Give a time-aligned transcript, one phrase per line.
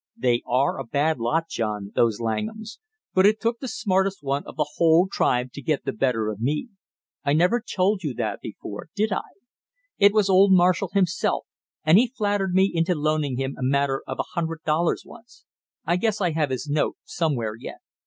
[0.17, 2.79] "They are a bad lot, John, those Langhams,
[3.13, 6.41] but it took the smartest one of the whole tribe to get the better of
[6.41, 6.69] me.
[7.23, 9.21] I never told you that before, did I?
[9.99, 11.45] It was old Marshall himself,
[11.83, 15.45] and he flattered me into loaning him a matter of a hundred dollars once;
[15.85, 17.77] I guess I have his note somewhere yet.